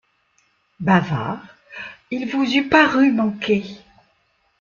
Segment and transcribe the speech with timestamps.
[0.79, 1.45] Bavard,
[2.09, 3.63] il vous eût paru manqué.